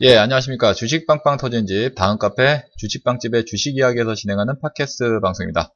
예, 0.00 0.16
안녕하십니까. 0.16 0.74
주식빵빵 0.74 1.36
터진 1.36 1.66
집, 1.66 1.94
다음 1.94 2.18
카페, 2.18 2.64
주식빵집의 2.78 3.44
주식 3.46 3.76
이야기에서 3.76 4.16
진행하는 4.16 4.54
팟캐스트 4.60 5.20
방송입니다. 5.20 5.72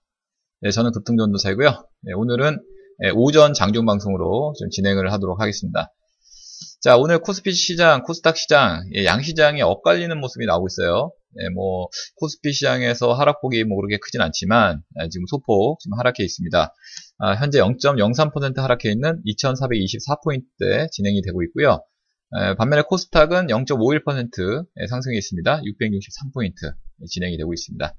예, 0.64 0.72
저는 0.72 0.90
급등전도사이고요. 0.90 1.68
예, 2.08 2.12
오늘은 2.14 2.58
예, 3.04 3.10
오전 3.10 3.54
장중 3.54 3.86
방송으로 3.86 4.54
좀 4.58 4.70
진행을 4.70 5.12
하도록 5.12 5.40
하겠습니다. 5.40 5.94
자, 6.80 6.96
오늘 6.96 7.20
코스피 7.20 7.52
시장, 7.52 8.02
코스닥 8.02 8.36
시장, 8.36 8.82
예, 8.96 9.04
양시장이 9.04 9.62
엇갈리는 9.62 10.18
모습이 10.18 10.46
나오고 10.46 10.66
있어요. 10.66 11.12
예, 11.40 11.48
뭐, 11.50 11.86
코스피 12.16 12.52
시장에서 12.52 13.12
하락폭이 13.12 13.62
뭐 13.62 13.76
그렇게 13.76 13.98
크진 13.98 14.20
않지만, 14.20 14.82
아, 14.96 15.08
지금 15.08 15.26
소폭 15.30 15.78
지금 15.78 15.96
하락해 15.96 16.24
있습니다. 16.24 16.74
아, 17.18 17.34
현재 17.34 17.60
0.03% 17.60 18.56
하락해 18.56 18.90
있는 18.90 19.22
2424포인트대 19.24 20.90
진행이 20.90 21.22
되고 21.22 21.40
있고요. 21.44 21.84
반면에 22.58 22.82
코스닥은 22.82 23.46
0.51% 23.46 24.88
상승이 24.88 25.16
있습니다. 25.16 25.62
663포인트 25.62 26.74
진행이 27.10 27.36
되고 27.36 27.52
있습니다. 27.52 27.94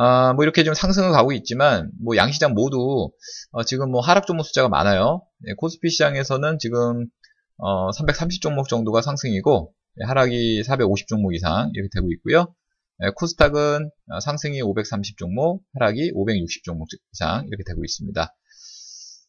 아, 0.00 0.32
뭐 0.34 0.44
이렇게 0.44 0.62
좀 0.62 0.74
상승을 0.74 1.10
가고 1.10 1.32
있지만 1.32 1.90
뭐 2.00 2.16
양시장 2.16 2.54
모두 2.54 3.10
어, 3.50 3.64
지금 3.64 3.90
뭐 3.90 4.00
하락 4.00 4.28
종목 4.28 4.44
숫자가 4.44 4.68
많아요. 4.68 5.22
네, 5.40 5.54
코스피 5.56 5.90
시장에서는 5.90 6.58
지금 6.60 7.08
어, 7.56 7.90
330 7.90 8.40
종목 8.40 8.68
정도가 8.68 9.02
상승이고 9.02 9.72
네, 9.96 10.04
하락이 10.06 10.62
450 10.62 11.08
종목 11.08 11.34
이상 11.34 11.72
이렇게 11.74 11.88
되고 11.92 12.12
있고요. 12.12 12.54
네, 13.00 13.10
코스닥은 13.16 13.90
어, 14.12 14.20
상승이 14.20 14.62
530 14.62 15.18
종목, 15.18 15.64
하락이 15.74 16.12
560 16.14 16.62
종목 16.62 16.86
이상 17.12 17.44
이렇게 17.48 17.64
되고 17.66 17.84
있습니다. 17.84 18.36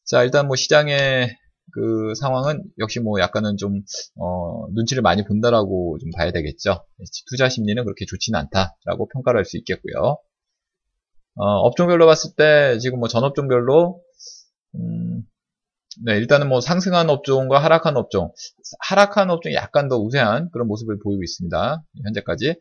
자 0.05 0.23
일단 0.23 0.45
뭐 0.45 0.55
시장의 0.55 1.35
그 1.73 2.13
상황은 2.15 2.63
역시 2.79 2.99
뭐 2.99 3.19
약간은 3.19 3.57
좀 3.57 3.81
어, 4.15 4.67
눈치를 4.73 5.01
많이 5.01 5.23
본다라고 5.23 5.97
좀 5.99 6.09
봐야 6.17 6.31
되겠죠. 6.31 6.85
투자 7.29 7.49
심리는 7.49 7.83
그렇게 7.83 8.05
좋지는 8.05 8.39
않다라고 8.39 9.07
평가를 9.13 9.39
할 9.39 9.45
수 9.45 9.57
있겠고요. 9.57 10.17
어, 11.35 11.43
업종별로 11.45 12.05
봤을 12.05 12.31
때 12.35 12.77
지금 12.79 12.99
뭐 12.99 13.07
전업종별로 13.07 14.01
음, 14.75 15.23
네, 16.05 16.17
일단은 16.17 16.47
뭐 16.49 16.61
상승한 16.61 17.09
업종과 17.09 17.59
하락한 17.59 17.97
업종, 17.97 18.31
하락한 18.79 19.29
업종이 19.29 19.55
약간 19.55 19.89
더 19.89 19.97
우세한 19.97 20.49
그런 20.51 20.67
모습을 20.67 20.99
보이고 20.99 21.23
있습니다. 21.23 21.83
현재까지. 22.05 22.55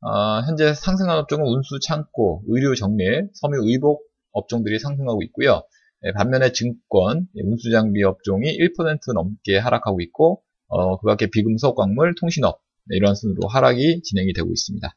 어, 0.00 0.40
현재 0.46 0.74
상승한 0.74 1.16
업종은 1.18 1.46
운수 1.46 1.78
창고, 1.80 2.42
의류 2.48 2.74
정밀, 2.74 3.30
섬유 3.34 3.68
의복 3.68 4.02
업종들이 4.32 4.78
상승하고 4.80 5.22
있고요. 5.24 5.62
예, 6.04 6.12
반면에 6.12 6.52
증권, 6.52 7.28
예, 7.36 7.42
운수장비 7.42 8.02
업종이 8.02 8.56
1% 8.56 9.12
넘게 9.14 9.58
하락하고 9.58 10.00
있고 10.00 10.42
어, 10.68 10.98
그 10.98 11.06
밖에 11.06 11.26
비금속, 11.26 11.76
광물, 11.76 12.14
통신업 12.18 12.60
네, 12.86 12.96
이런 12.96 13.14
순으로 13.14 13.46
하락이 13.48 14.02
진행이 14.02 14.32
되고 14.32 14.50
있습니다. 14.50 14.96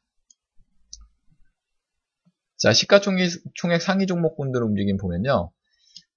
자, 2.57 2.73
시가총액 2.73 3.81
상위 3.81 4.07
종목군들 4.07 4.63
움직임 4.63 4.97
보면요. 4.97 5.51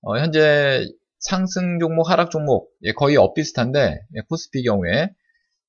어, 0.03 0.19
현재 0.19 0.87
상승 1.19 1.79
종목, 1.81 2.09
하락 2.09 2.31
종목 2.31 2.71
예, 2.85 2.93
거의 2.93 3.17
엇비슷한데 3.17 4.01
예, 4.15 4.21
코스피 4.29 4.63
경우에 4.63 5.11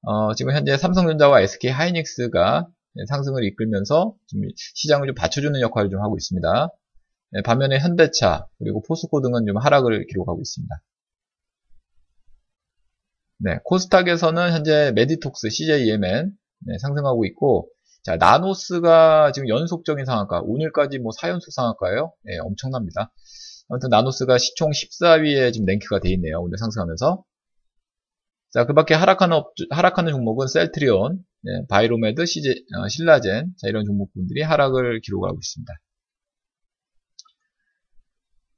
어, 0.03 0.33
지금 0.35 0.53
현재 0.53 0.77
삼성전자와 0.77 1.41
SK 1.41 1.71
하이닉스가 1.71 2.67
예, 2.97 3.05
상승을 3.07 3.43
이끌면서 3.43 4.15
시장을 4.55 5.07
좀 5.07 5.15
받쳐주는 5.15 5.59
역할을 5.59 5.89
좀 5.89 6.01
하고 6.01 6.15
있습니다. 6.17 6.69
네, 7.31 7.41
반면에 7.43 7.79
현대차 7.79 8.47
그리고 8.57 8.81
포스코 8.81 9.21
등은 9.21 9.45
좀 9.45 9.57
하락을 9.57 10.07
기록하고 10.07 10.41
있습니다. 10.41 10.75
네, 13.39 13.59
코스닥에서는 13.63 14.51
현재 14.51 14.91
메디톡스, 14.95 15.49
CJEMN 15.49 16.31
네, 16.65 16.77
상승하고 16.79 17.25
있고 17.25 17.69
자 18.03 18.15
나노스가 18.15 19.31
지금 19.33 19.47
연속적인 19.49 20.05
상한가 20.05 20.41
오늘까지 20.41 20.99
뭐 20.99 21.11
4연속 21.11 21.51
상한가예요. 21.51 22.13
네, 22.23 22.37
엄청납니다. 22.39 23.11
아무튼 23.69 23.89
나노스가 23.89 24.37
시총 24.37 24.71
14위에 24.71 25.53
지금 25.53 25.65
랭크가 25.67 25.99
돼 25.99 26.09
있네요. 26.13 26.41
오늘 26.41 26.57
상승하면서 26.57 27.23
자, 28.51 28.65
그 28.65 28.73
밖에 28.73 28.95
하락하는, 28.95 29.37
업, 29.37 29.53
하락하는 29.69 30.11
종목은 30.11 30.47
셀트리온, 30.47 31.19
네, 31.43 31.51
바이로메드, 31.69 32.25
시제, 32.25 32.55
어, 32.75 32.87
신라젠, 32.87 33.53
자, 33.57 33.67
이런 33.67 33.85
종목군들이 33.85 34.41
하락을 34.41 35.01
기록하고 35.01 35.37
있습니다. 35.39 35.71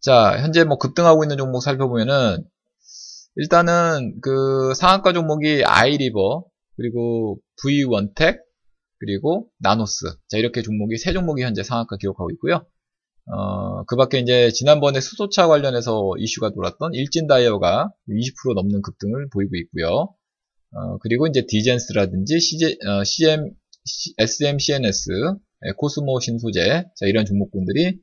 자, 0.02 0.36
현재 0.40 0.64
뭐 0.64 0.78
급등하고 0.78 1.24
있는 1.24 1.38
종목 1.38 1.62
살펴보면은, 1.62 2.44
일단은 3.36 4.20
그 4.22 4.74
상한가 4.76 5.14
종목이 5.14 5.64
아이리버, 5.64 6.44
그리고 6.76 7.40
V원텍, 7.62 8.40
그리고 9.00 9.50
나노스. 9.60 10.06
자, 10.28 10.38
이렇게 10.38 10.64
종목이 10.64 10.98
세 10.98 11.14
종목이 11.14 11.44
현재 11.44 11.64
상한가 11.64 11.98
기록하고 11.98 12.32
있고요. 12.32 12.66
어, 13.28 13.84
그 13.86 13.96
밖에 13.96 14.20
이제 14.20 14.50
지난번에 14.52 15.00
수소차 15.00 15.48
관련해서 15.48 16.14
이슈가 16.18 16.52
돌았던 16.54 16.94
일진다이아가 16.96 17.92
20% 18.10 18.56
넘는 18.56 18.82
급등을 18.82 19.30
보이고 19.32 19.56
있고요. 19.56 20.14
어, 20.74 20.98
그리고 21.02 21.28
이제 21.28 21.46
디젠스라든지 21.48 22.40
CJ, 22.40 22.78
어, 22.88 23.04
CM, 23.04 23.52
SMCNS, 24.18 25.10
코스모 25.78 26.20
신소재, 26.20 26.86
자, 26.96 27.06
이런 27.06 27.26
종목군들이 27.26 27.84
예, 27.86 27.94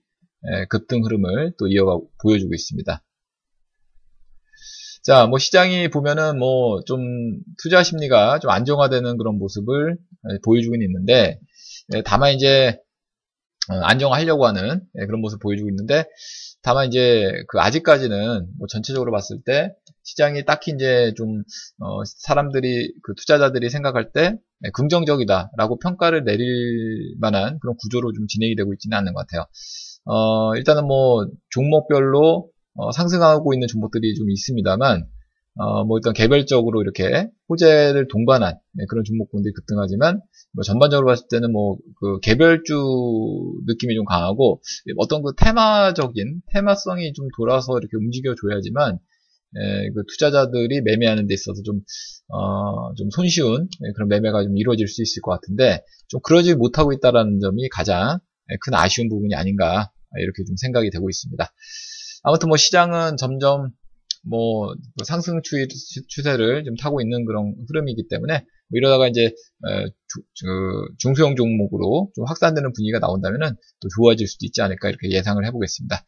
급등 0.68 1.04
흐름을 1.04 1.52
또 1.58 1.66
이어가 1.68 1.98
보여주고 2.22 2.54
있습니다. 2.54 3.02
자, 5.02 5.26
뭐 5.26 5.38
시장이 5.38 5.88
보면은 5.88 6.38
뭐 6.38 6.82
좀 6.86 7.00
투자 7.62 7.82
심리가 7.82 8.38
좀 8.40 8.50
안정화되는 8.50 9.16
그런 9.18 9.38
모습을 9.38 9.96
예, 10.32 10.38
보여주고 10.44 10.74
있는데 10.76 11.38
예, 11.94 12.02
다만 12.02 12.34
이제 12.34 12.78
어, 13.70 13.74
안정화하려고 13.82 14.46
하는 14.46 14.82
그런 15.06 15.20
모습을 15.20 15.40
보여주고 15.42 15.68
있는데 15.70 16.04
다만 16.62 16.88
이제 16.88 17.32
그 17.48 17.60
아직까지는 17.60 18.48
뭐 18.58 18.66
전체적으로 18.68 19.12
봤을 19.12 19.40
때 19.44 19.74
시장이 20.04 20.44
딱히 20.44 20.72
이제 20.74 21.12
좀 21.16 21.42
어 21.80 22.02
사람들이 22.04 22.92
그 23.02 23.14
투자자들이 23.16 23.70
생각할 23.70 24.12
때 24.12 24.36
긍정적이다라고 24.74 25.78
평가를 25.78 26.24
내릴 26.24 27.14
만한 27.20 27.58
그런 27.60 27.76
구조로 27.76 28.12
좀 28.12 28.26
진행이 28.26 28.56
되고 28.56 28.72
있지는 28.74 28.96
않는 28.98 29.14
것 29.14 29.26
같아요. 29.26 29.46
어, 30.08 30.54
일단은 30.56 30.86
뭐 30.86 31.26
종목별로 31.50 32.48
어, 32.74 32.92
상승하고 32.92 33.54
있는 33.54 33.68
종목들이 33.68 34.14
좀 34.14 34.30
있습니다만 34.30 35.06
어, 35.56 35.84
뭐 35.84 35.98
일단 35.98 36.12
개별적으로 36.12 36.82
이렇게 36.82 37.28
호재를 37.48 38.08
동반한 38.08 38.54
네, 38.74 38.84
그런 38.88 39.04
종목군들이 39.04 39.52
급등하지만 39.54 40.20
뭐 40.54 40.62
전반적으로 40.62 41.06
봤을 41.06 41.26
때는 41.30 41.52
뭐 41.52 41.76
그 42.00 42.20
개별주 42.20 42.74
느낌이 43.66 43.94
좀 43.94 44.04
강하고 44.04 44.60
어떤 44.98 45.22
그 45.22 45.32
테마적인 45.36 46.42
테마성이 46.52 47.12
좀 47.12 47.28
돌아서 47.36 47.76
이렇게 47.78 47.96
움직여 47.96 48.34
줘야지만 48.40 48.98
예, 49.56 49.90
그 49.94 50.02
투자자들이 50.06 50.82
매매하는 50.82 51.26
데 51.26 51.34
있어서 51.34 51.62
좀, 51.62 51.80
어, 52.28 52.94
좀 52.96 53.08
손쉬운 53.10 53.62
예, 53.62 53.92
그런 53.94 54.08
매매가 54.08 54.44
좀 54.44 54.56
이루어질 54.58 54.86
수 54.88 55.02
있을 55.02 55.22
것 55.22 55.30
같은데, 55.30 55.82
좀 56.08 56.20
그러지 56.22 56.54
못하고 56.54 56.92
있다는 56.92 57.40
점이 57.40 57.68
가장 57.70 58.18
큰 58.60 58.74
아쉬운 58.74 59.08
부분이 59.08 59.34
아닌가 59.34 59.90
이렇게 60.16 60.44
좀 60.44 60.56
생각이 60.56 60.90
되고 60.90 61.08
있습니다. 61.08 61.52
아무튼 62.22 62.48
뭐 62.48 62.56
시장은 62.56 63.16
점점 63.16 63.70
뭐 64.24 64.74
상승 65.04 65.40
추세를 66.08 66.64
좀 66.64 66.76
타고 66.76 67.00
있는 67.00 67.24
그런 67.24 67.54
흐름이기 67.68 68.08
때문에 68.08 68.40
뭐 68.40 68.76
이러다가 68.76 69.08
이제 69.08 69.32
중소형 70.98 71.36
종목으로 71.36 72.10
좀 72.14 72.24
확산되는 72.26 72.72
분위기가 72.72 72.98
나온다면은 72.98 73.54
또 73.80 73.88
좋아질 73.96 74.26
수도 74.26 74.44
있지 74.44 74.60
않을까 74.60 74.88
이렇게 74.88 75.10
예상을 75.10 75.44
해보겠습니다. 75.46 76.04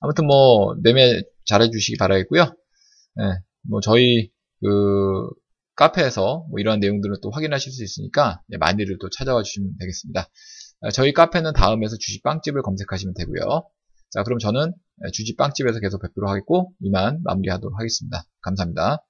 아무튼 0.00 0.26
뭐 0.26 0.74
매매 0.82 1.22
잘해주시기 1.46 1.96
바라겠고요. 1.96 2.44
네, 2.44 3.24
뭐 3.62 3.80
저희 3.80 4.30
그 4.60 5.28
카페에서 5.74 6.46
뭐 6.50 6.60
이러한 6.60 6.80
내용들을 6.80 7.16
또 7.22 7.30
확인하실 7.30 7.72
수 7.72 7.82
있으니까 7.82 8.42
많이들 8.58 8.98
또 9.00 9.08
찾아와 9.10 9.42
주시면 9.42 9.78
되겠습니다. 9.80 10.28
저희 10.92 11.12
카페는 11.12 11.52
다음에서 11.52 11.96
주식빵집을 11.98 12.62
검색하시면 12.62 13.14
되고요. 13.14 13.68
자, 14.10 14.22
그럼 14.22 14.38
저는 14.38 14.72
주식빵집에서 15.12 15.80
계속 15.80 16.00
뵙도록 16.02 16.30
하겠고, 16.30 16.72
이만 16.80 17.20
마무리하도록 17.24 17.78
하겠습니다. 17.78 18.24
감사합니다. 18.42 19.05